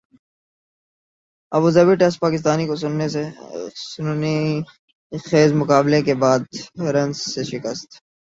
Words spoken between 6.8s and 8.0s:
runs سے شکست